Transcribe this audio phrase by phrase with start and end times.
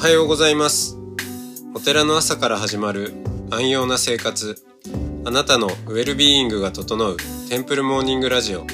[0.00, 0.96] はようございます。
[1.74, 3.12] お寺の朝から始まる
[3.50, 4.56] 安養な生活。
[5.26, 7.18] あなたのウェルビーイングが整う
[7.50, 8.66] テンプルモーニングラジオ。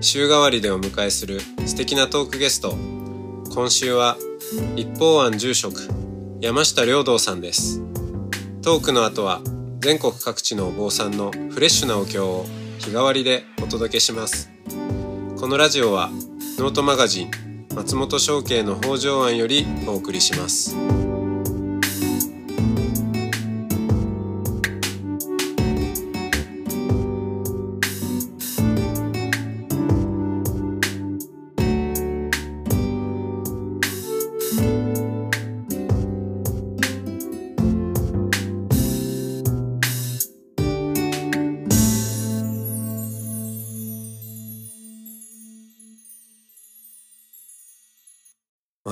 [0.00, 2.74] 週替わりでお迎えする素敵なトークゲスト。
[3.54, 4.16] 今週は
[4.74, 5.86] 一方庵住職
[6.40, 7.82] 山下良道さんです。
[8.62, 9.42] トークの後は
[9.80, 12.46] 全国各地のお坊さんのフレッシュなお経を
[12.78, 14.50] 日替わりでお届けします。
[15.38, 16.08] このラジオは
[16.58, 20.76] ノートマガジン松本商家の北条庵よりお送りします。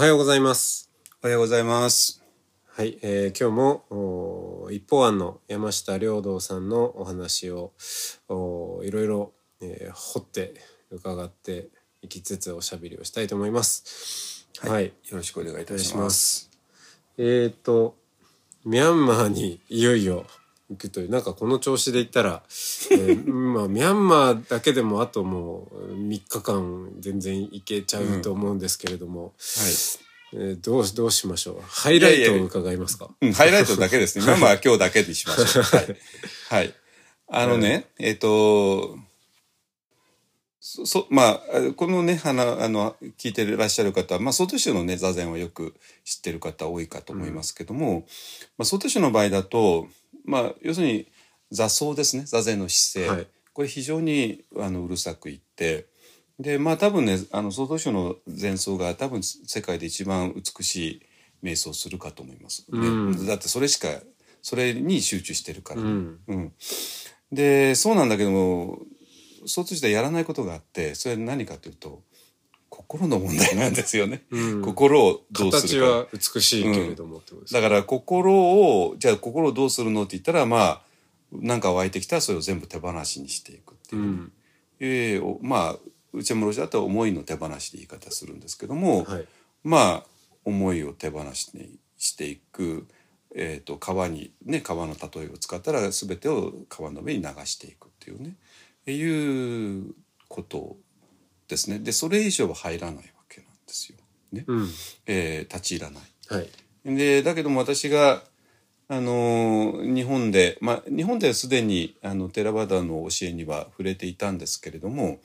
[0.03, 0.91] はようございます
[1.23, 2.25] おはようございます。
[2.67, 7.71] はい、えー今日も一方案の山下良道さんのお話を
[8.83, 10.55] いろいろ、えー掘って
[10.91, 11.69] 伺って
[12.03, 14.49] いきつつおしゃべりをしたいと思います。
[14.59, 16.03] はい、よろしくお願いいたしお願いしま。
[16.03, 16.51] ますす。
[17.17, 17.95] えっ、と
[18.65, 20.27] ミャンマーにいよいよ
[20.73, 22.43] 行くというなんかこの調子で言ったら、
[22.91, 29.99] えー まあミャンマーだけでもあともう3日間全然行けちゃうと思うんですけれども、えー
[30.63, 31.63] どうどうしましょう？
[31.69, 33.11] ハイライトを伺いますか？
[33.21, 34.25] うん、ハイライトだけですね。
[34.25, 35.63] まあまあ今日だけにしましょう。
[35.63, 35.97] はい。
[36.49, 36.75] はい。
[37.29, 38.99] あのね、えっ、と、
[40.61, 41.41] そ、そ、まあ、
[41.77, 45.75] このね、あの、あの、聞いてらっしゃる方は、まあ、外州のね、座禅をよく
[46.05, 48.07] 知ってる方多いかと思いますけども、
[48.59, 49.89] まあ、外州の場合だと、
[50.25, 51.07] まあ、要するに
[51.51, 53.17] 座奏ですね、座禅の姿勢。
[53.17, 53.27] はい。
[53.53, 55.87] これ非常にあのうるさくいって、
[56.39, 61.03] で、まあ多分ね、あの、総統省の前奏が多分世界で一番美しい
[61.43, 62.67] 瞑想をするかと思います。
[62.73, 62.79] ね。
[62.79, 63.27] うん。
[63.27, 63.89] だってそれしか、
[64.41, 65.83] それに集中してるから。
[65.83, 66.19] うん。
[66.27, 66.53] うん。
[67.31, 68.81] で、そうなんだけども、
[69.47, 72.03] 総統省でやらないことがあって、それ何かというと、
[72.75, 74.23] 心の問題なんですよね。
[74.31, 75.91] うん心をどうす形るか。
[75.91, 80.83] は美しいけれどもってことですだから心を、じゃあ心をどうするのって言ったら、まあ、
[81.33, 84.03] なんか湧いてきたらそれを全部手放しにしていくっていう。
[84.03, 84.33] うん
[84.81, 85.79] ええおまあ
[86.13, 89.27] うちもろしだったら思いの手放しで言い方するんですけども、はい
[89.63, 90.05] まあ
[90.45, 92.89] 思いを手放しにしていく、
[93.37, 98.35] えー、と川にね川の例えを使ったら全てを川の上に流していくっていうね
[98.87, 99.95] いう
[100.29, 100.77] こと
[101.53, 103.99] ですねでそれ以上は入らないわけなんですよ。
[104.33, 104.69] ねうん
[105.07, 106.03] えー立ち入らない。
[106.29, 106.49] はい
[106.85, 108.23] でだけども私が
[108.89, 115.21] あの日本で、まあ、日本ではすでにあのテラバダの教えには触れていたんですけれども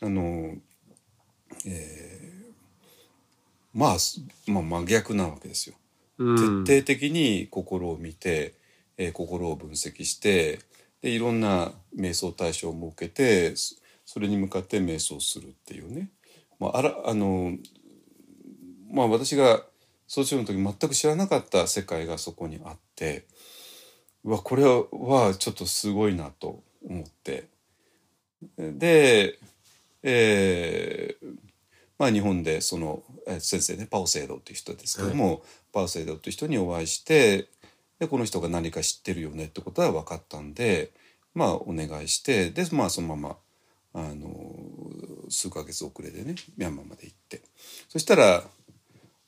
[0.00, 0.54] あの、
[1.66, 2.52] えー
[3.74, 5.76] まあ、すまあ真逆なわけですよ。
[6.18, 8.54] うん徹底的に心を見て、
[8.98, 10.60] えー心を分析して
[11.00, 13.54] でいろんな瞑想対象を設けて
[14.12, 16.10] そそれに向かって瞑想するっていうね、
[16.60, 17.56] まあ、あらあの
[18.90, 19.62] まあ私が
[20.06, 23.24] 総長の時全く知らなかった世界がそこにあって
[24.22, 27.48] うわこれはちょっとすごいなと思って。
[28.58, 29.38] で、
[30.02, 31.26] えー
[31.98, 35.42] まあ、日本でそのえー先生ねパオセイドっていう人ですけども、
[35.72, 37.48] パオセイドっていう人にお会いして
[37.98, 40.90] でこの人が何か知ってるよねってことは分かったんで
[41.34, 43.36] まあお願いしてでまあそのまま
[43.94, 44.30] あの
[45.28, 47.42] 数ヶ月遅れでねミャンマーまで行って。
[47.88, 48.42] そしたら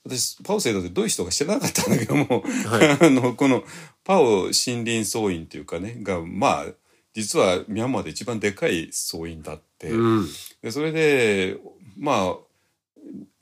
[0.04, 2.44] 私パオセイドってどういう人か知らなかったんだけども、
[3.00, 3.64] あのこの
[4.04, 6.66] パオ森林総院っていうかねがまあ
[7.14, 10.28] 実はミャンマーで一番でかい総院だって、うん。
[10.62, 11.59] でそれで
[11.97, 12.36] ま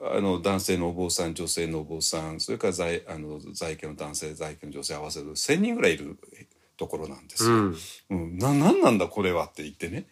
[0.00, 6.16] ああの男性のお坊さん女性のお坊さんそれから在あの在家の男性在家の女性合わせる1,000人ぐらいいる
[6.76, 7.50] ところなんですよ。
[7.50, 7.76] うん。
[8.10, 10.06] うん、ななんなんだこれはって言ってね、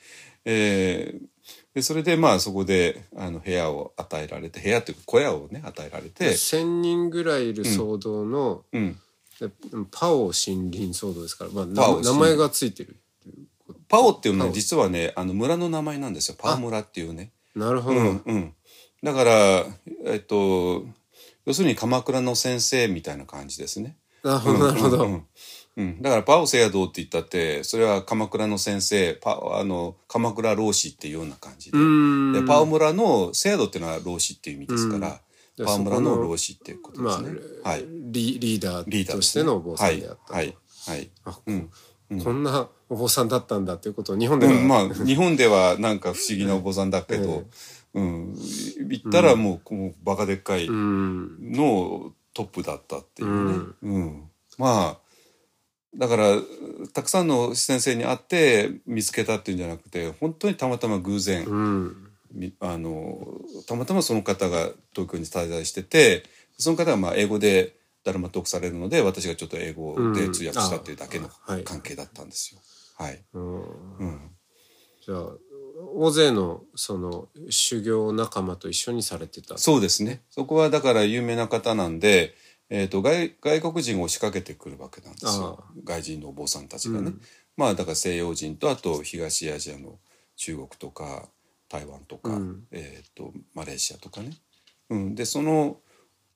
[0.45, 1.31] えー
[1.75, 8.99] でそれでまあそこであの部屋を与えられて部屋というか小屋をね与えられて、1000人ぐらいいる騒動の、うん、
[9.41, 9.49] で
[9.93, 12.97] パオ森林騒動ですから、まあ、名前がついてる
[13.89, 16.37] パオっていうのは実はねあの村の名前なんですよ。
[16.39, 17.33] パオ村っていうね。
[17.55, 18.55] なるほど、うんうん、
[19.03, 19.33] だから
[20.07, 20.85] えっと
[21.47, 23.97] 要するに鎌倉の先生みたいな感じですね。
[24.23, 25.23] なるほどなるほど、
[25.81, 25.85] うん。
[25.85, 31.79] うんうん、だからパオセアドって言ったってそれは鎌倉の先生パあの鎌倉老子っていうような感じで。
[31.79, 32.33] うん。
[32.33, 35.21] でパオ村のセアドっていうのは老子っていう意味ですから、
[35.59, 35.67] うん。
[35.67, 37.41] パオ村の老子っていうことまあ、ですね。
[37.65, 40.47] はい、リリーダリーとしてのお坊さんであったと、はい。
[40.47, 40.57] はい。
[40.87, 41.11] はい。
[41.25, 41.71] あうん。
[42.19, 47.45] こんなお坊さんだったんだということを日本では、うん、まあ日本ではなんか不思議なお坊さんだけど、
[47.95, 48.35] うん、
[48.89, 51.53] 行ったらもう,、もうバカでっかいうん。
[51.53, 54.31] のをトップだったっていうね、うん。
[54.59, 55.00] まあ
[55.97, 56.37] だから
[56.93, 62.07] たくさんの先生に会って見つけたっていうんじゃなくて本当にたまたま偶然、うん。
[62.33, 63.27] みあの
[63.67, 66.23] たまたまその方が東京に滞在してて
[66.59, 71.29] その方はまあ英語でダルマトークされるので私がちょっと英語で通訳したっていうだけの
[71.65, 72.61] 関係だったんですよ。
[72.97, 73.63] はい、うん
[73.99, 74.21] うん、
[75.05, 75.31] じゃあ
[75.95, 79.59] 大勢のその修行仲間と一緒にされてた。
[79.59, 80.23] そうですね。
[80.31, 82.35] そこはだから有名な方なんで、
[82.71, 85.59] えー、と外外国人を押しかけてくるわけなんですよ。
[85.61, 87.09] あ外人のお坊さんたちがね。
[87.09, 87.21] うん。
[87.57, 89.99] まあだから西洋人とあと東アジアの
[90.37, 91.29] 中国とか
[91.69, 92.67] 台湾とか、うん。
[92.71, 94.31] えー、とマレーシアとかね、
[94.89, 95.79] うん、でその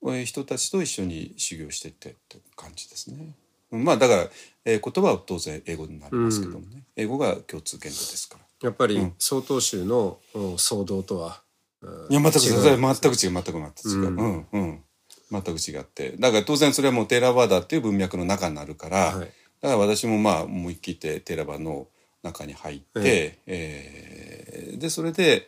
[0.03, 3.33] えー人たちと一緒に修行していってって感じですね。
[3.71, 3.83] うん。
[3.83, 4.27] まあだから、
[4.65, 8.45] えー言葉は当然英語になりますけどもね、英語が共通言語ですから。
[8.61, 9.13] やっぱりうん。
[9.17, 11.41] 曹洞宗のうん騒動とは、
[11.81, 13.31] うんいや全く違う全く違う。
[13.31, 14.47] 全く全く違う、ううんん。
[14.51, 14.83] うん
[15.31, 16.15] 全く違って。
[16.17, 19.31] だから当然それはもうテーラバーダっていう文脈の中になるから、はい。
[19.61, 21.87] だから私もまあ思い切ってテーラバの
[22.23, 25.47] 中に入って、えーでそれで、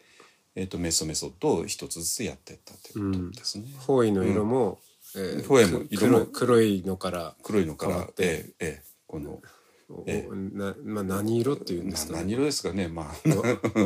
[0.55, 3.65] えー、とメソメソと一つずつやってったっていうことですね。
[3.77, 4.79] 方位の色も、
[5.15, 9.41] えー方位もく色も黒黒いのから黒いのからえーえーこの
[9.89, 10.27] おえ。
[10.31, 13.13] なまあ、何色っていうんですか、な何色ですかねまわ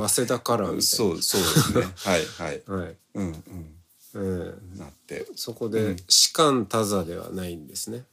[0.09, 0.81] 早稲田カラーみたいな。
[0.81, 1.85] そうそうですね。
[1.95, 2.63] はいはい。
[2.67, 2.97] はい。
[3.15, 3.35] うんうん。
[3.35, 3.80] えー
[4.19, 5.25] なって。
[5.35, 8.03] そこで士官多座ではないんですね。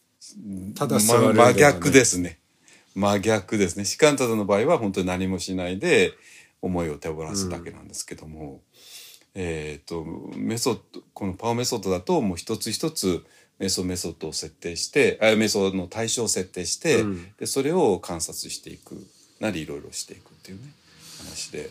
[0.75, 2.39] ただ座まる真逆ですね。
[2.95, 3.85] 真逆ですね。
[3.85, 6.12] 士官ただの場合は本当に何もしないで
[6.61, 8.61] 思いを手放すだけなんですけども、
[9.35, 10.05] えっ、と
[10.37, 13.25] メソッドこのパワーメソッドだともう一つ一つ
[13.59, 17.33] メソメソッドを設定してあメソの対象を設定して、うん。
[17.39, 19.06] でそれを観察していく
[19.41, 20.73] なりいろいろしていくっていうね
[21.19, 21.71] 話で。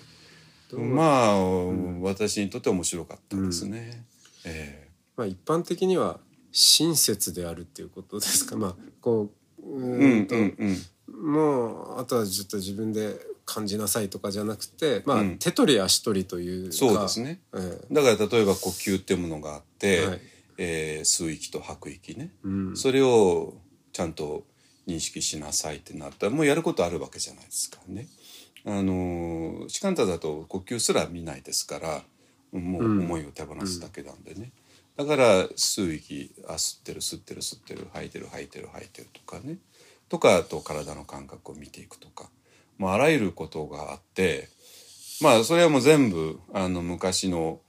[0.74, 1.36] まあ、
[2.02, 4.04] 私にとって面白かったですね。
[4.48, 6.20] えまあ、一般的には
[6.52, 8.56] 親切であるっていうことですか。
[8.56, 10.78] まあ、こう、うえうんうんうん
[11.32, 16.76] もう、あとはちょっと自分で感じなさいとかじゃなくて、まあ、うん手取り足取りというか。
[16.76, 17.40] そうですね。
[17.56, 20.22] えだから例えば呼吸っていうものがあって、はい
[20.60, 22.78] えー吸う息と吐く息ね、えうん。
[22.78, 23.56] それを
[23.94, 24.46] ちゃんと
[24.88, 28.08] 認識しなさいってなったらもうやることあるわけじゃないですかね。
[28.66, 32.04] あのーシカンタだと呼吸すら見ないですから
[32.60, 33.00] もううん。
[33.02, 34.52] 思いを手放すだけなんでね、
[34.96, 39.58] だから吸う息あ吸ってる吸ってる吸ってる吐いてる吐いてる吐いてるとかね。
[40.10, 42.30] とかあと体の感覚を見ていくとか、
[42.78, 44.50] まあ、あらゆることがあって
[45.22, 47.60] まあそれはもう全部あの昔の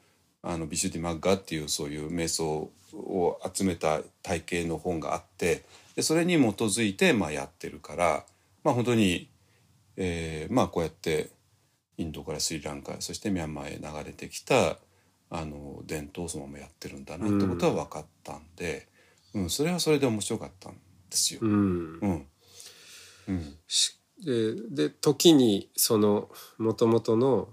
[0.43, 5.64] あのビシュディマッガっていうそういう瞑想を集めた体系の本があって
[5.96, 8.25] でそれに基づいてまあやってるから
[8.62, 9.29] まあ本当に、
[9.96, 11.31] えーまあこうやって
[11.98, 14.78] インドからスリランカそしてミャンマーへ流れてきた
[15.30, 18.88] あの伝統をそのままやってるんだなってことは分かったんで、
[19.34, 20.78] うんそれはそれで面白かったんで
[21.10, 21.40] すよ。
[21.42, 21.98] うん。
[22.00, 22.26] うん。
[23.28, 23.56] うん。
[23.66, 24.54] しで
[24.88, 27.49] で時にそのもともとの、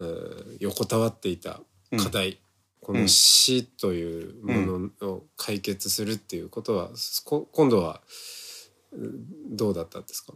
[0.00, 1.60] えー横たわっていた
[1.98, 2.40] 課題、
[2.80, 6.90] この死というものを解決するっていうことは、
[7.24, 8.00] こ今度は
[8.92, 10.32] うんどうだったんですか、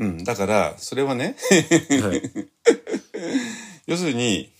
[0.00, 1.36] うん、だからそれはね。
[2.02, 2.22] はい。
[3.86, 4.50] 要するに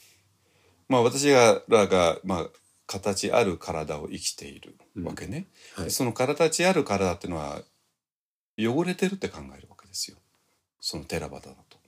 [0.89, 2.51] まあ私らが、まあ、
[2.87, 5.91] 形ある体を生きているわけね、はい。
[5.91, 7.63] その形ある体っていうのは
[8.59, 10.19] 汚れてるって考えるわけですよ。
[10.81, 11.79] そのテラバタだと。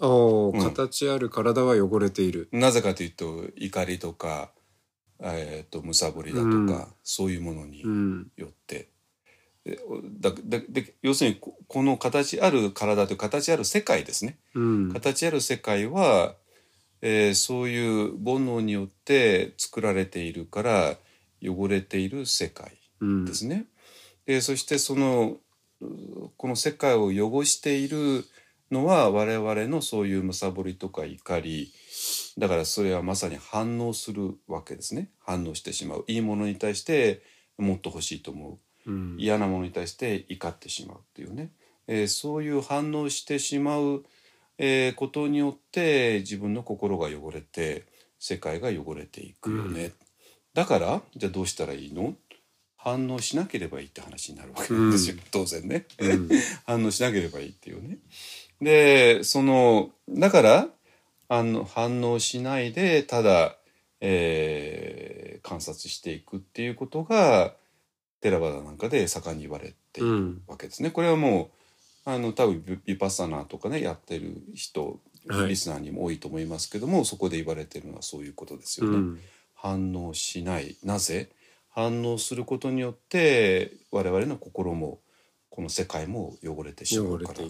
[0.00, 0.64] おーうん。
[0.64, 2.48] 形ある体は汚れている。
[2.50, 4.50] なぜかというと怒りとか、
[5.20, 6.86] えー、とむさぼりだとか、うん。
[7.04, 8.32] そういうものにうん。
[8.36, 8.88] よって。
[9.68, 9.78] で
[10.20, 14.38] だだで要するにここの形ある体という形ある世界ですね。
[14.54, 14.92] うん。
[14.92, 16.34] 形ある世界は、
[17.02, 20.96] えーそういう煩悩によって作られているから
[21.42, 23.66] 汚れている世界うんですね。
[24.26, 25.36] でそしてその
[25.80, 28.24] うこの世界を汚している
[28.70, 31.72] のは我々のそういうむさぼりとか怒り
[32.38, 35.10] だからそれはまさに反応するわけですね。
[35.20, 36.04] 反応してしまう。
[36.06, 37.22] いいものに対して
[37.58, 38.52] もっと欲しいと思う。
[38.52, 38.58] うん
[39.18, 41.50] 嫌なものに対して怒ってしまうっていうね、
[41.86, 44.04] えーそういう反応してしまう、
[44.58, 47.84] えーことによって自分の心が汚れて
[48.18, 49.92] 世界が汚れていくよね、
[50.54, 52.14] だからじゃあどうしたらいいの？
[52.76, 54.90] 反応しなければいいって話になるわけなん。
[54.92, 56.28] ですよ、うん当然ね、うん。
[56.64, 57.98] 反応しなければいいっていうね。
[58.60, 60.68] でそのだから
[61.28, 63.58] あの反応しないでただ、
[64.00, 67.54] えー観察していくっていうことが
[68.20, 70.42] テラバダなんかで盛んに言われているうん。
[70.46, 70.90] わけですね。
[70.90, 71.50] これはも
[72.06, 75.48] うあの多分ビビパッサナーとかねやってる人、はい。
[75.48, 78.96] リスナーにも多いと思いますけどもそこで言われてるのはそういうことですよね。
[78.96, 79.20] うん。
[79.54, 80.76] 反応しない。
[80.82, 81.30] なぜ？
[81.70, 85.00] 反応することによって我々の心も
[85.50, 87.44] この世界も汚れてしま汚うから。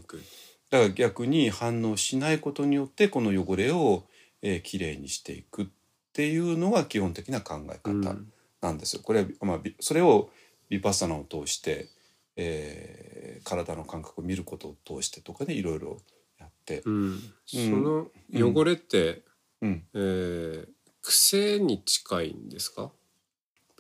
[0.70, 4.04] だから逆に反応しないことによってこの汚れを、
[4.42, 5.66] えー、きれいにしていくっ
[6.12, 8.32] ていうのが基本的な考え方うん。
[8.60, 9.02] なんですよ。
[9.02, 10.30] これは、まあ、ビそれを
[10.68, 11.88] ビパッサナを通して、
[12.37, 15.98] えー体の感覚を見ることを通してとかねいろいろ
[16.38, 19.22] やって、うん、その汚れって、
[19.62, 20.68] うん、えー
[21.00, 22.90] 癖に近いんですか？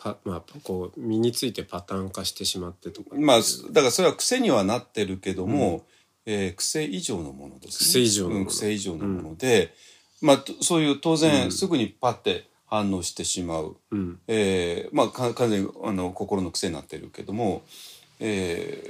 [0.00, 3.16] パまあこう身についてパターン化してしまってとか。
[3.16, 3.38] まあ
[3.72, 5.84] だからそれは癖にはなってるけども、
[6.24, 7.90] えー癖以上のものですね。
[7.90, 8.40] 癖以上のもの。
[8.42, 9.74] うん癖以上のもので、
[10.22, 11.52] まあとそういう当然、うん。
[11.52, 13.76] すぐにパッて反応してしまう。
[13.90, 17.62] うんえーまあか完全にあの心の癖になってるけども、
[18.20, 18.82] え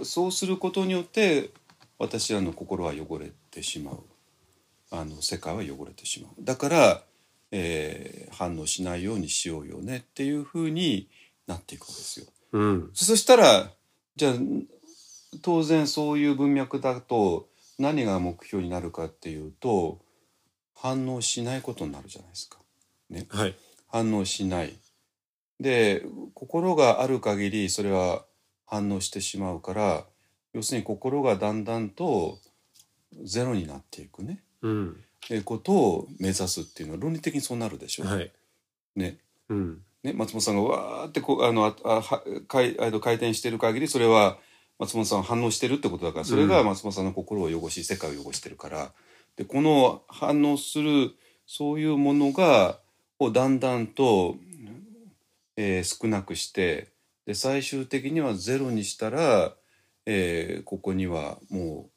[0.00, 1.48] ーそうすることによって
[1.98, 4.00] 私らの心は汚れてしまう
[4.90, 7.02] あの世界は汚れてしまうだから、
[7.50, 11.08] えー反応しないようにしようよねっていうふうに
[11.46, 12.26] なっていくわけですよ。
[12.52, 13.70] うんそしたら
[14.16, 14.34] じゃあ
[15.42, 19.98] 当然そういう文脈だと何が目標になるかっていうと
[20.74, 22.58] 反応しないことになるじゃないですか。
[23.10, 23.54] ね、はい。
[23.88, 24.76] 反応しない。
[25.60, 28.24] で心がある限りそれは
[28.66, 30.04] 反応してしまうから
[30.52, 32.38] 要するに心がだんだんと
[33.24, 34.42] ゼロになっていくね。
[34.62, 35.00] うん。
[35.30, 38.04] えことを目指すっていうのは論理的にそうなるでしょ。
[38.04, 38.30] はい。
[38.94, 39.18] ね。
[39.48, 39.82] うん。
[40.02, 44.38] ね、松本さんがわーってこうあのああは回あの回転してる限りそれは
[44.78, 46.66] 松本さんは反応してるってことだからそれがうん。
[46.66, 48.92] 松本さんの心を汚し世界を汚してるから。
[49.36, 51.12] でこの反応する
[51.46, 52.78] そういうものが
[53.18, 54.36] をだんだんと、
[55.56, 56.88] えー少なくして
[57.24, 59.54] で最終的にはゼロにしたら、
[60.04, 61.90] えーここにはもう、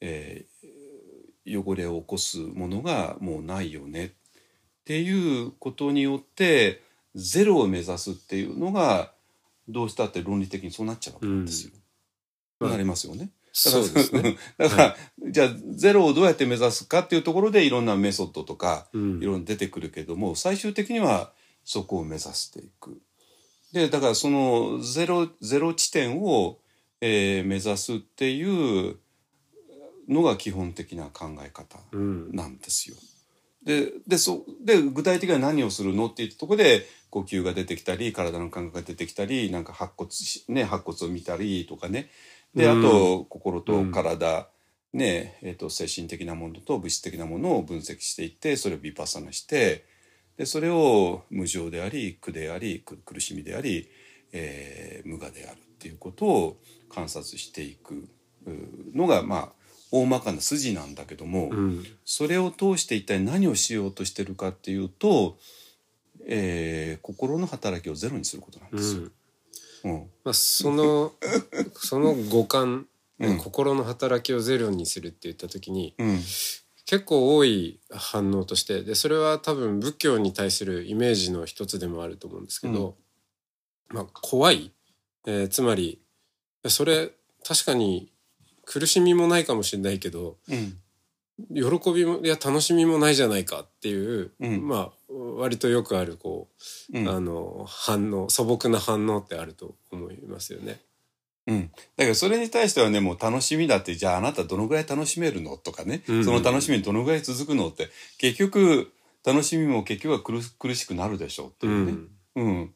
[0.00, 0.58] えー
[1.50, 4.10] 汚れを起こすものがもうないよねっ
[4.84, 6.82] ていうことによって
[7.14, 9.12] ゼロを目指すっていうのが
[9.66, 11.72] どうしたって論理的にそうなっちゃうわけなんですよ。
[11.74, 13.30] うんなりますよね。
[13.52, 14.36] そうですね。
[14.56, 14.96] だから、
[15.30, 21.32] じゃあゼロをどうやって目指すかっていうところでいろんなメソッドとかうんいろんな出てくるけども最終的には
[21.64, 23.00] そこを目指していく。
[23.72, 26.58] でだからそのゼロゼロ地点を、
[27.00, 28.96] えー目指すっていう
[30.08, 32.96] のが基本的な考え方うんなんですよ。
[33.64, 42.08] ででそで具体的には何をするのっていったところで呼吸が出てきたり体の感覚が出てきたりなんか白骨しね白骨を見たりとかね
[42.54, 42.82] であうん。
[42.82, 44.48] と心と体、
[44.92, 49.84] ねえー、と精神的なものと物質的なものを分析していってそれをビパッサナして
[50.36, 53.88] でそれを無常であり苦でありく苦しみであり、
[54.32, 56.56] えー無我であるっていうことを
[56.88, 58.08] 観察していく
[58.46, 59.52] うのがまあ
[59.90, 61.84] 大まかな筋なんだけども、うん。
[62.04, 65.38] それを通して一体何をしようとしてるかっていうと、
[66.26, 69.00] えー心の働きをゼロにすることなんうですよ。
[69.00, 69.12] んうん
[70.24, 71.12] まあその
[71.74, 72.86] その五感、
[73.20, 73.38] うん。
[73.38, 76.20] 心の働きをゼロにするって言った時にうん。
[76.84, 82.96] 結構多い反応としてでそれは多分仏教に対するイメージの一つでもあると思うんですけど、
[83.88, 84.72] まあ怖い、
[85.26, 86.00] えーつまり
[86.66, 87.10] それ
[87.44, 88.10] 確かに
[88.64, 90.80] 苦しみもないかもしれないけどうん
[91.54, 94.66] 喜びもいや楽しみもないじゃないかっていう、うん。
[94.66, 96.48] まあ割とよくあるこ
[96.92, 97.08] う、うん。
[97.08, 100.80] あの反応素朴な反応ってあると思いますよね。
[101.46, 106.24] うん、だからそれに対してはねもう楽しみだってじゃああなたどのぐらい楽しめるのとかね、うん。
[106.24, 108.92] その楽しみどのぐらい続くのって結局
[109.24, 111.98] 楽しみも結局は苦苦しくなるでしょうっていうね。
[112.36, 112.74] うん。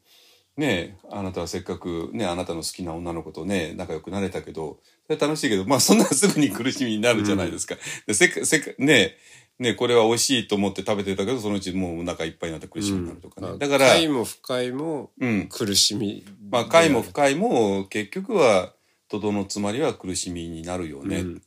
[0.57, 7.75] ねえあなたはせっかくねあなたの好きな女の子とね仲良くなれたけどそれ楽しいけどまあそんなすぐに苦しみになるじゃないですか。
[8.07, 9.17] でせっかせっかねえ
[9.59, 13.47] ねえこれは美味しいと思って食べてたけどそのうちもうお腹いっぱいになって苦しみになるとかね。
[13.49, 13.59] うん。
[13.59, 18.73] だから、快も不快もうん、苦しみまあ快も不快も結局は
[19.09, 21.41] とどのつまりは苦しみになるよね、うん。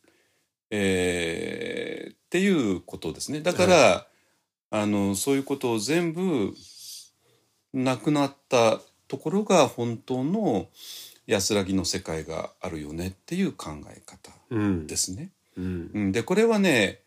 [0.70, 3.40] えーっていうことですね。
[3.40, 4.06] だから、
[4.70, 6.52] あのそういうことを全部
[7.72, 10.66] なくなったところが本当の
[11.26, 14.86] 安らぎの世界があるよねっていう考え方うん。
[14.86, 15.30] ですね。
[15.56, 15.90] うん。
[15.92, 17.00] うん、でこれはね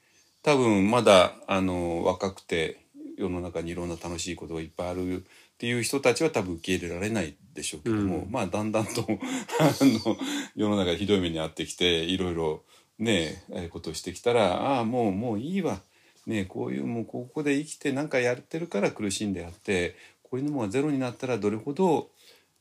[0.43, 2.79] 多分まだあの若くて
[3.17, 5.25] 世の中にいろんな楽しいことがいっぱいあるっ
[5.57, 8.31] ていう人たちは多分受け入れられないでしょうけども、うん。
[8.31, 9.01] まあだんだんと
[9.59, 10.17] あの
[10.55, 12.63] 世の中でひどい目に遭ってきていろいろ
[12.97, 15.81] ねえーことをしてきたらああもうもういいわ、
[16.27, 22.09] ねえ、こういうもうここで生きてなんかやってるから苦しんであってこういうのもゼロになったらどれほど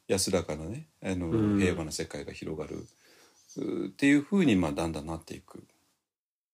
[0.08, 1.60] 安らかなねあの、うん。
[1.60, 2.86] 平和な世界が広がる。
[3.56, 5.62] うーっていうふうにまあだんだんなっていく。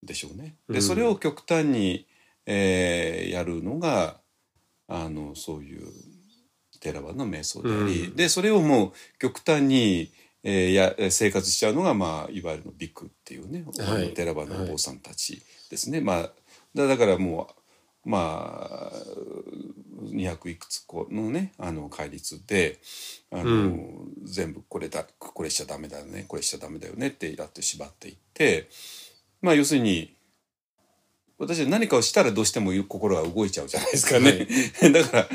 [0.02, 0.56] でしょうね。
[0.68, 0.82] でうん。
[0.82, 2.06] それを極端に、
[2.46, 4.20] えーやるのが
[4.86, 5.86] あのそういう
[6.80, 8.16] テラワの瞑想であり、うん。
[8.16, 14.12] でそれをもう極端に、えーや生活しちゃうのが、まあ、いわゆるのビクっていうね、はい。
[14.12, 16.00] テラワのお坊さんたちですね。
[16.00, 16.30] まあ、
[16.74, 17.63] だだからもう
[18.04, 18.92] まあ
[20.04, 22.78] 200いくつこのねあの戒律で
[23.30, 24.10] あの、うん。
[24.24, 28.68] 全部これだこれしちゃダメだよねこれしちゃダメだよねってやって縛っていって
[29.42, 30.14] まあ要するに
[31.38, 34.46] 私は何かをしたらどうしても心が動いちゃうじゃないですかね。
[34.92, 35.28] だから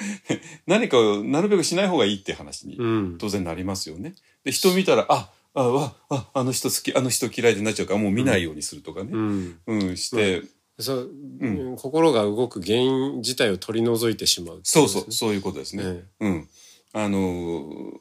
[0.65, 3.17] 何かをなるべくしない方がいいって話にうん。
[3.17, 4.15] 当然なりますよね。
[4.43, 9.59] で人見たらああわああの人好きあの人嫌いになっちゃうからもう見ないようにするとかね、うん。
[9.67, 10.41] うんして、
[10.79, 15.83] そう、うん心が動く原因自体を取り除いてしまうってそうそうそういうことですね。
[15.85, 16.49] えうん、
[16.93, 17.91] あのー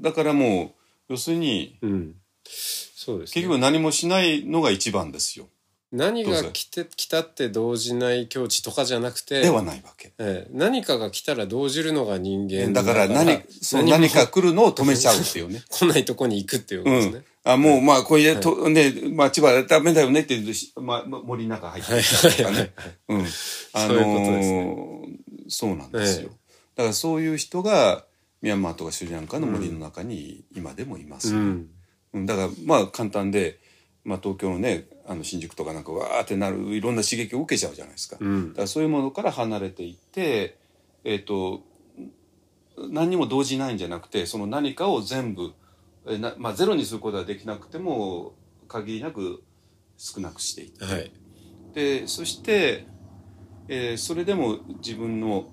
[0.00, 0.74] だからも
[1.08, 5.48] う要するにえうんそうです、ね、結局何もしないのが一番ですよ。
[5.92, 10.12] 何が来て来たって動じない境地とかじゃなくてではないわけ。
[10.18, 13.42] ええ何かが来たら動じるのが人間だから何
[13.72, 15.62] 何か来るのを止めちゃうっていうね。
[15.70, 17.24] 来ないとこに行くっていうこうとですねん、。
[17.44, 22.02] あもうまあこれでと、ね町はダメだよねって言うとし、ま、ま森の中入ってはい。
[22.02, 22.54] きたとかはい。
[22.54, 22.62] はい。
[22.64, 22.72] ね。
[23.08, 23.20] うん。
[23.20, 26.30] あのーそうなんですよ。
[26.32, 26.32] え
[26.76, 28.04] だからそういう人が
[28.40, 31.34] ミャンマーとかスリランカの森の中に今でもいます。
[31.34, 31.68] よ、うん。
[32.14, 32.26] うん。
[32.26, 33.58] だからまあ簡単で、
[34.04, 38.16] まあ、東京のねあの新宿とかなんかわーってなるいろんな刺激を受けちゃうじゃないですか。
[38.18, 38.48] うん。
[38.50, 40.56] だからそういうものから離れていって、
[41.04, 41.62] えっ、と、
[42.76, 45.52] 何にも動じないんじゃなくて、その何かを全部、え
[46.18, 48.34] なまあ、ゼロにすることはできなくても、
[48.68, 49.42] 限りなく
[49.96, 51.12] 少なくしていって、はい。
[51.74, 52.86] で、そして、
[53.68, 55.46] えーそれでも自分の、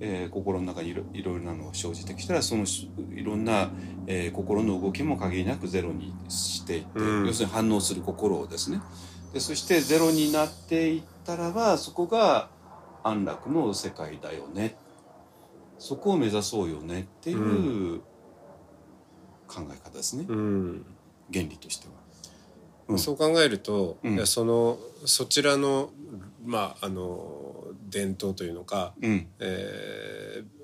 [0.00, 3.70] えー心の中にいろいろなのが生じてきたら、そのしいろんな、
[4.06, 7.26] えー心の動きも限りなくゼロにしていって、うん。
[7.26, 8.80] 要するに反応する心をですね。
[9.32, 12.50] でそしてゼロになっていったらばそこが
[13.04, 14.76] 安楽の世界だよね。
[15.78, 18.02] そこを目指そうよねっていうう
[19.50, 20.86] 考え方ですね、うん。
[21.32, 21.92] 原理としては。
[22.88, 22.98] うん。
[22.98, 24.14] そう考えると、うん。
[24.14, 25.90] いやそのそちらの
[26.44, 29.26] まああの伝統というのか、うん。
[29.40, 30.60] えー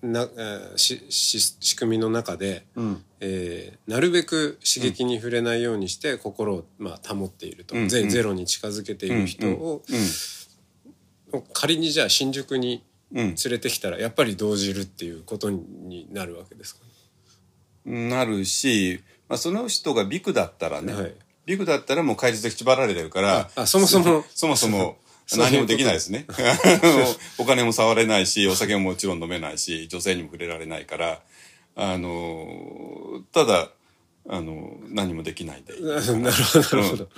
[0.00, 3.04] なえーしし仕組みの中で、うん。
[3.20, 8.04] えーなるべく刺激に触れないようにして心を、まあ、保っていると、ゼうん。
[8.04, 8.10] うん。
[8.10, 9.82] ゼロに近づけている人を、
[11.52, 13.16] 仮にじゃあ新宿にうん。
[13.16, 16.87] 連れてきたらやっぱり動じるっていうことになるわけですかうん
[17.88, 21.14] なるし、まあ、その人がビクだったらね、はい。
[21.46, 24.24] ビクだったらもう戒律で縛られてるからああそもそも。
[24.34, 24.98] そもそも
[25.36, 26.26] 何もできないですね。
[27.38, 31.20] お金も触れないし、お酒ももちろん飲めないし、女性にも触れられないから、
[31.76, 33.70] あの、ただ、
[34.30, 35.74] あの、何もできないで。
[35.80, 37.08] なるほどなるほど、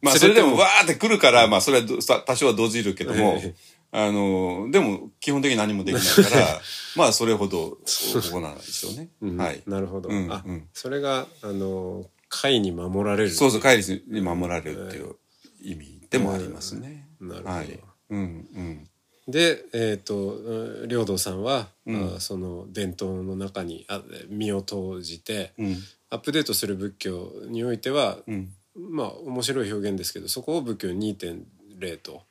[0.00, 0.56] まあ、それでも。
[0.56, 3.54] わーって来るから、まあ、それは多少は動じるけどもええ、
[3.90, 6.60] あの、でも、基本的に何もできないから、
[6.96, 9.10] まあ、それほど行わないでしょうね。
[9.22, 9.62] うんはい。
[9.66, 15.16] なるほど、あうんうんそれがあの会に守られるそうそう、戒律に守られるっていう
[15.62, 17.08] 意味でもありますね。
[17.20, 17.80] なるほど、はい。
[18.10, 18.88] うん、うん。
[19.26, 25.76] で、えー、とうん領土さんは、うんあその伝統の中にあ身を投じてうん、
[26.10, 28.52] アップデートする仏教においては、うん。
[28.74, 32.22] まあ面白い表現ですけどそこを仏教2.0と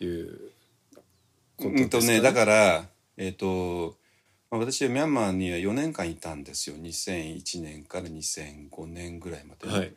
[0.00, 0.51] いう
[1.56, 3.96] ことうんですか、とね、だから、えっ、と、
[4.50, 6.76] まあ、私はミャンマーには4年間いたんですよ。
[6.76, 9.66] 2001年から2005年ぐらいまで。
[9.66, 9.94] ね、はい。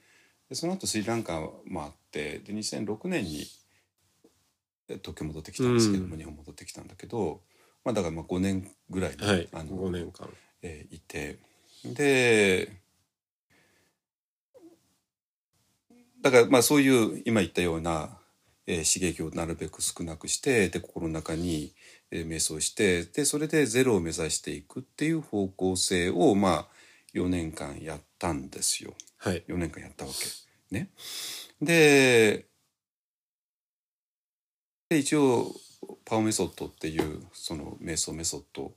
[0.49, 3.45] でその後スリランカもあって、で、2006年に
[4.87, 6.19] え東京戻ってきたんですけども、うん。
[6.19, 7.41] 日本戻ってきたんだけど、
[7.83, 9.49] まあだからまあ5年ぐらい、はい。
[9.51, 10.29] あの5年間。
[10.61, 11.39] えーいて、
[11.85, 12.71] で、
[16.21, 18.17] だからまあそういう今言ったような、
[18.67, 21.73] えー刺激をなるべく少なくしてで心の中に、
[22.11, 26.67] えー瞑想してでそれでゼロを目指していくっていう方向性をまあ
[27.13, 28.93] 4年間やったんですよ。
[29.17, 29.43] はい。
[29.47, 30.75] 4年間やったわけ。
[30.75, 30.89] ね。
[31.61, 32.45] で
[34.89, 35.51] で一応
[36.03, 38.73] パオメソッドっていうその瞑想メソッド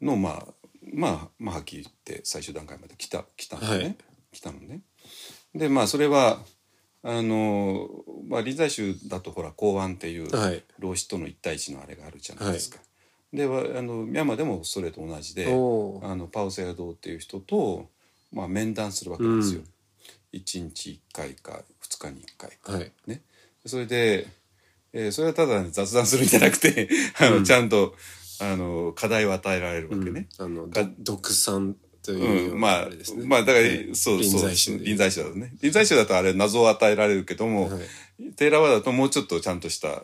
[0.00, 0.46] のまあ
[0.92, 3.96] まあまあはっきり言って最終段階まで来た来たのね、はい。
[4.32, 4.80] 来たのね。
[5.54, 6.38] でまあそれは
[7.02, 7.88] あの
[8.28, 12.78] まあ臨済宗だとほら公安っていうはい老子との一対一のあれがあるじゃないですか。
[13.32, 17.88] ではあのミャンマーでもそれと同じであのパウセアドーっていう人と、
[18.32, 19.60] まあ、面談するわけですよ。
[19.60, 19.66] うん
[20.32, 22.72] 1日1回か2日に1回か。
[22.72, 23.22] はいね、
[23.64, 24.26] それで、
[24.92, 27.94] えーそれはただ雑談するんじゃなくてあの、うんちゃんと
[28.40, 30.28] あの課題を与えられるわけね。
[30.38, 32.88] うんあの独産というよう、うんなまあ
[33.24, 33.94] まあだから、はい。
[33.94, 34.50] そうそう。
[34.78, 35.52] 臨済宗だとね。
[35.60, 38.32] 臨済宗だとあれ謎を与えられるけども、はい。
[38.36, 40.02] テーラワだともうちょっとちゃんとした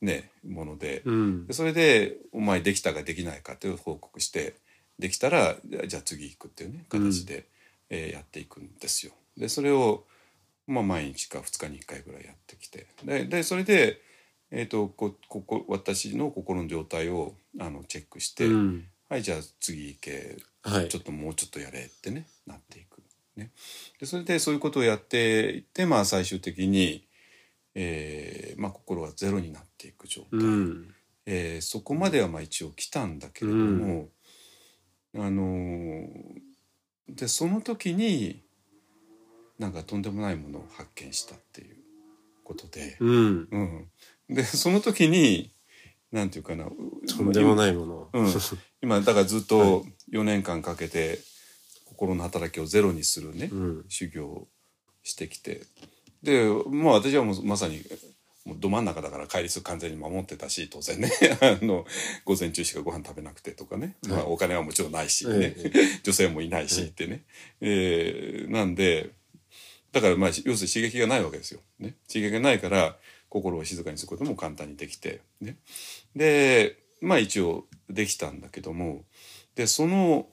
[0.00, 1.46] ねもので,、うん。
[1.46, 4.54] でそれでお前できたかできないかという報告して、
[4.98, 7.46] できたらじゃあ次行くっていうね形で、
[7.90, 9.12] えーやっていくんですよ。
[9.36, 10.04] でそれを、
[10.66, 12.86] まあ、毎日か2日に1回ぐらいやってきて。
[13.04, 14.00] ででそれで、
[14.50, 20.38] えー、とこここ私の心の状態をあのチェックして、うんはいじゃあ次行け。
[20.62, 20.88] はい。
[20.88, 23.02] ちょっともうちょっとやれってねなっていく。
[23.36, 23.50] ね、
[24.00, 27.06] でそれでそういうことをやっていって、まあ、最終的に、
[27.74, 30.94] えーまあ、心がゼロになっていく状態、うん。
[31.26, 34.08] えーそこまではまあ一応来たんだけれども、
[35.14, 36.06] あのー
[37.10, 38.42] でその時に
[39.58, 41.76] なんかとんでもないものを発見したっていう
[42.44, 43.48] ことで、うん。
[43.50, 45.52] うん、でその時に
[46.12, 48.26] なんていうかなとんでもないものうん、
[48.82, 51.20] 今だからずっと4年間かけて
[51.86, 53.84] 心の働きをゼロにするね、うん。
[53.88, 54.48] 修行を
[55.02, 55.62] してきて。
[56.22, 57.82] でまあ私はもうまさに
[58.44, 61.10] もうど真ん中だから戒律完全に守ってたし当然ね。
[61.40, 61.86] あの
[62.24, 67.22] 午前中しかご飯食べなくてとかね、まあ、お金はもちろんないしね、え 女性もいないしってね、
[67.60, 69.10] えーなんで
[69.92, 71.60] だからまあ要するに刺激がないわけですよ。
[71.78, 75.56] ね、刺激がないから心を静かにすることも簡単にできて、ね、
[76.16, 79.04] でまあ一応できたんだけども。
[79.54, 80.28] でその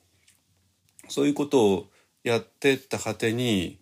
[1.09, 1.89] そういうことを
[2.23, 3.79] やってった果てに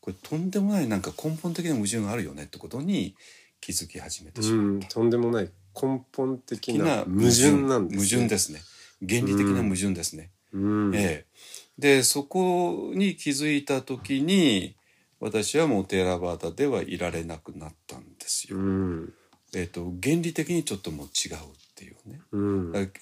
[0.00, 3.14] これとんでもないなんか根本的な矛盾があるよねってことに
[3.60, 4.66] 気づき始めてしまう。
[4.66, 8.60] うんとんでもない根本的的なな矛盾なんです、ね、矛盾ですね。
[9.06, 10.30] 原理的な矛盾ですね。
[10.52, 10.94] うん。
[10.94, 11.26] ええ、
[11.78, 14.76] でそこに気づいた時に
[15.20, 18.58] 私はもうテーラバータではいられなくなったんですよ。
[18.58, 19.12] うん。
[19.54, 21.36] えっと原理的にちょっともう違う
[21.92, 22.20] っていうね。
[22.32, 22.92] うん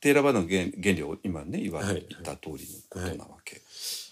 [0.00, 3.60] テーラバの原原理を今ね言わはい言った通りのことなわけ。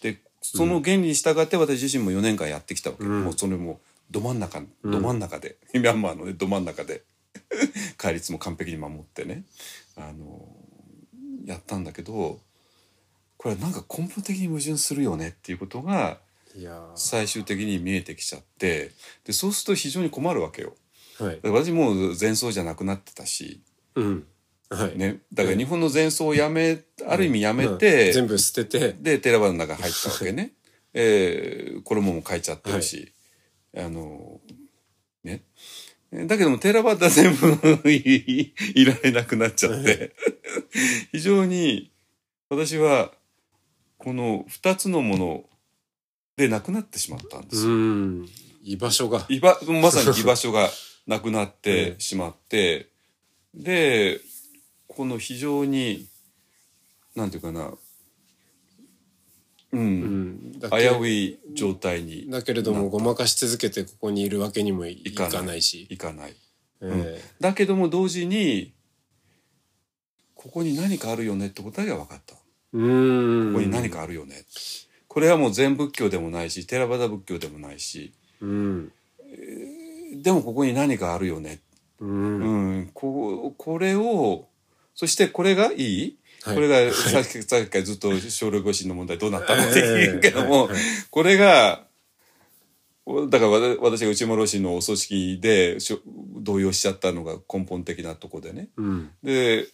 [0.03, 3.05] でその原理に従って私自身も4年間やってきたわけ。
[3.05, 3.81] うんもうそれも
[4.11, 7.03] ど真ん中うんど真ん中で、 ミャンマーのねど真ん中で
[7.97, 9.45] 戒律も完璧に守ってね
[9.97, 10.49] あの
[11.45, 12.41] やったんだけど
[13.37, 16.21] これはなんか根本的に矛盾するよねっていうことが
[16.95, 18.93] 最終的に見えてきちゃって
[19.25, 20.75] でそうすると非常に困るわけよ。
[21.19, 23.61] はい私もう前奏じゃなくなってたし、
[24.01, 24.27] うん。
[24.71, 24.97] はい。
[24.97, 27.79] ね、だから日本の前奏をやめある意味やめうん。
[27.79, 28.95] て、全部捨てて。
[29.01, 30.53] でテラバの中入ったわけね。
[30.95, 33.13] えー、衣も変えちゃってるし、
[33.77, 34.41] あの
[35.25, 35.45] ね。
[36.13, 40.15] だけどもテラバータ全部い いられなくなっちゃって。
[41.13, 41.93] 非常に
[42.49, 43.13] 私は
[43.99, 45.45] この2つのもの
[46.37, 47.71] でなくなってしまったんですよ。
[47.71, 48.29] うん。
[48.63, 49.25] 居場所が。
[49.29, 50.69] 居場まさに居場所が
[51.07, 52.89] なくなってしまって、
[53.55, 54.21] で
[54.89, 56.07] この非常に
[57.17, 57.67] なんていうかな。
[57.67, 57.79] う、
[59.73, 60.01] うん。
[60.53, 62.31] んだ危けうい状態に。
[62.31, 65.87] だけれどもごまかし続けてここにいるわけにもいいかないし。
[65.91, 66.37] いかない。
[66.83, 68.73] えだけども同時に
[70.35, 72.35] ここに何かあるよねってことが分かった。
[72.35, 72.41] こ
[72.75, 73.55] えうん。
[73.55, 74.45] こに何かあるよね。
[75.09, 78.13] これはもう全仏教でもないしテラバダ仏教でもないし。
[78.41, 78.93] うん。
[80.23, 81.61] でもここに何かあるよね
[82.01, 82.41] うん。
[82.41, 84.49] うん、ここれを
[84.95, 86.55] そしてこれがいい、はい。
[86.55, 89.63] これがさっきさっきからずっと少量誤診の問題どうなったの？
[89.63, 90.73] って言うけども、はい。
[90.73, 90.81] はい。
[91.11, 91.85] これが
[93.29, 98.69] だから私が内丸氏のお葬式でしょ動揺しちゃったのが根本的なとこでね。
[98.77, 99.11] うん。
[99.23, 99.67] で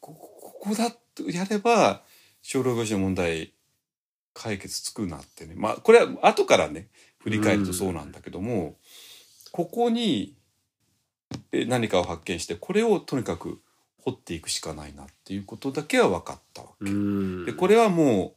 [0.00, 2.02] こここだとやれば
[2.42, 3.52] 少量誤診の問題
[4.32, 5.54] 解決つくなってね。
[5.56, 6.88] まあこれは後からね
[7.22, 8.76] 振り返るとそうなんだけども、
[9.50, 10.43] ここにえ
[11.66, 13.60] 何かを発見してこれをとにかく
[14.02, 16.90] 掘っていくしかないなっていうことだけは分かったわけ。
[16.90, 17.44] うん。
[17.46, 18.34] でこれはも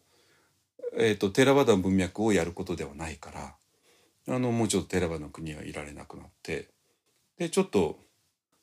[0.94, 3.56] う、えー、とテラバダの文脈をやることではないから
[4.36, 6.70] あのもうちょっとテラバダの国はいられなくなって
[7.38, 8.00] でちょっと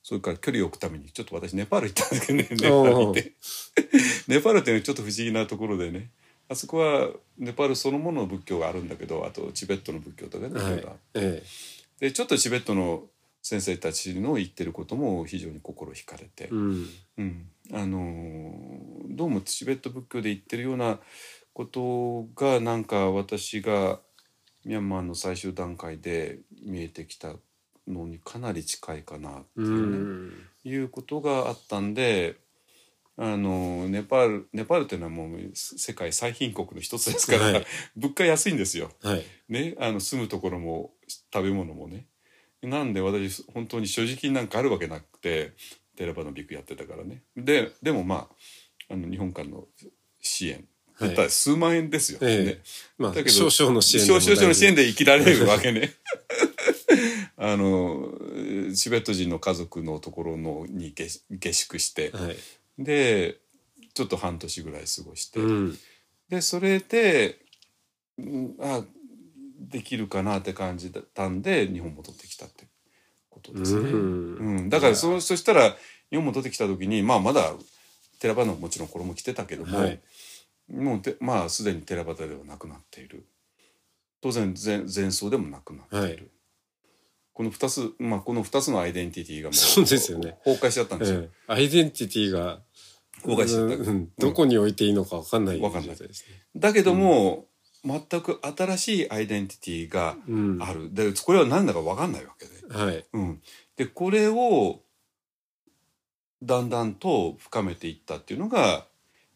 [0.02, 3.32] それから距離を置くためにちょっと私ネパール行ったんだけどね ネパール行って。
[4.28, 6.10] ネパールっていうのはちょっと不思議なところでね
[6.48, 10.72] あそこはネパールそのものの仏教があるんだけどあとチベットの仏教とかね、はい。
[10.72, 11.42] いろいろあってえ
[12.00, 13.04] でちょっとチベットの
[13.46, 16.44] 先生たちの言ってることも非常に心惹かれて。
[16.44, 16.88] え、うん。
[17.18, 17.48] うん。
[17.72, 20.98] あのーどうもチベット仏教で言ってるような
[21.52, 24.00] ことがなんか私が
[24.64, 27.34] ミャンマーの最終段階で見えてきた
[27.86, 30.32] のにかなり近いかなっていううね、ん。
[30.64, 32.42] いうことがあったんで。
[33.16, 37.66] あのネパールネパールっていうのはもう世界最貧国の一つですから、はい。
[37.94, 38.90] 物価安いんですよ。
[39.04, 39.22] はい。
[39.48, 40.90] ね、あの住むところも
[41.32, 42.06] 食べ物もね
[42.66, 45.52] なんで私本当に所持金なんかあるわけなくて
[45.96, 47.22] テラバのビクやってたからね。
[47.36, 48.28] ででもま
[48.88, 49.66] ああの日本からの
[50.20, 51.08] 支援はい。
[51.08, 52.44] だったら数万円ですよ、ええ。
[52.44, 52.60] ね、
[52.98, 55.92] まあだけど少々の支援少々の支援でで生きられるわけね。
[57.36, 58.12] あの
[58.74, 62.36] チベット人の家族のところのに下下宿してはい。
[62.78, 63.38] で
[63.92, 65.78] ちょっと半年ぐらい過ごして、うん。
[66.28, 67.38] でそれで、
[68.18, 68.84] うん、あ
[69.68, 72.66] できるかなって感じだったんで日本戻ってきたって
[73.30, 73.90] ことですね。
[73.90, 74.36] うん。
[74.36, 75.76] うん、だからそそしたら
[76.10, 77.52] 日本戻ってきた時にまあまだ
[78.18, 80.00] 寺端のもちろん衣着てたけども、はい。
[80.72, 83.26] もうてまあすでに寺端ではなくなっている。
[84.20, 86.22] 当然前前奏でもなくなっている、はい。
[87.34, 90.38] この2つまあこの2つのアイデンティティがもうそうですよね。
[90.44, 91.52] 崩壊しちゃったんですよ、ええ。
[91.52, 92.60] アイデンティティが
[93.22, 95.96] 崩壊しちゃった、うんどこに置いていいのか分かんないわかんない。
[96.56, 97.46] だけども、
[97.84, 100.62] 全く新しいアイデンティティがうん。
[100.62, 100.92] ある。
[100.92, 103.04] でこれは何だか分かんないわけで、はい。
[103.12, 103.42] うん、
[103.76, 104.80] でこれを
[106.42, 108.86] だんだんと深めていったっていうのが、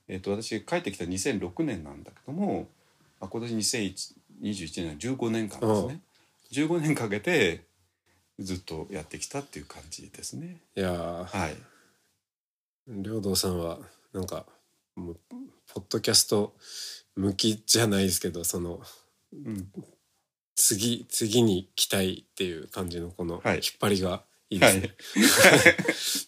[0.08, 2.68] えっと私帰ってきた2006年なんだけども、
[3.20, 6.00] まあ、今年2021年の15年間ですね。
[6.52, 7.64] 15年かけて
[8.38, 10.56] ずっとやってきたっていう感じですね。
[10.74, 11.24] いやー。
[11.24, 11.56] はい。
[12.88, 13.78] 領道さんは
[14.12, 14.46] なんか
[14.96, 15.16] もう
[15.74, 16.54] ポッドキャスト
[17.18, 18.80] 向きじゃないですけどその
[19.32, 19.68] うん。
[20.54, 23.54] 次次に期待っていう感じのこのはい。
[23.56, 24.74] 引っ張りがいいではい。
[24.74, 24.96] すね、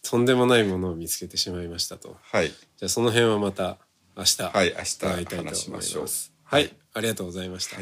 [0.03, 2.17] とんでもないものを見つけてしまいましたと。
[2.21, 2.49] はい。
[2.49, 3.79] じゃあその辺はまた
[4.17, 6.03] 明日伺いたいと思いましょう。
[6.03, 6.77] ますはい。
[6.93, 7.77] ありがとうございました、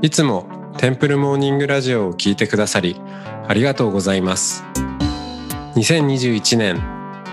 [0.00, 3.00] いつもテンプルモーニングラジオを聞いてくださり
[3.48, 4.62] ありがとうございます。
[5.74, 6.76] 2021年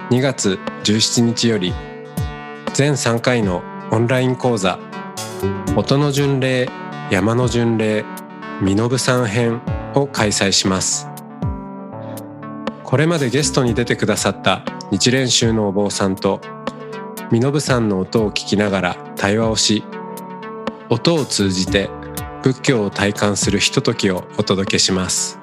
[0.10, 1.76] 2月17日より
[2.74, 4.80] 全3回のオンライン講座
[5.76, 6.68] 音の巡礼
[7.12, 8.04] 山の巡礼
[8.62, 9.62] 身延さん編
[9.94, 11.08] を開催します。
[12.84, 16.42] これまでゲストに出てくださった日蓮宗のお坊さんと
[17.32, 19.84] 身延さんの音を聞きながら対話をし
[20.90, 21.92] 音を通じて
[22.46, 25.40] 仏教を体感するひとときをお届けします。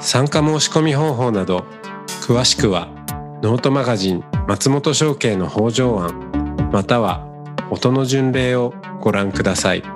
[0.00, 1.66] 参加申し込み方法など
[2.22, 2.88] 詳しくは
[3.42, 7.26] ノートマガジン松本商家の北条案または
[7.70, 8.72] 音の巡礼を
[9.02, 9.95] ご覧ください。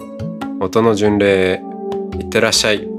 [0.63, 1.59] 音の巡礼
[2.19, 2.90] いってらっしゃい。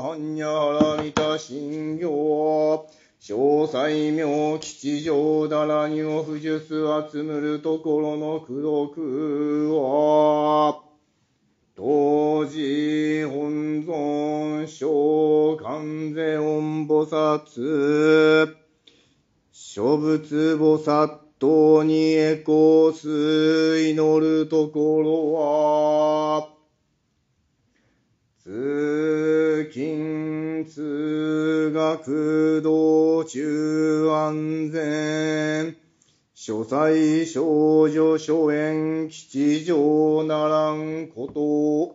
[0.00, 2.94] 般若波た心経。
[3.26, 10.82] 詳細妙吉祥だらにを不術集むるところの苦毒は、
[11.74, 18.54] 当時本尊小観世音菩薩、
[19.52, 26.53] 諸仏菩薩等にエコース祈るところは、
[28.46, 35.74] 通勤通学道中安全、
[36.34, 41.94] 書斎少女書園吉祥ならんことを、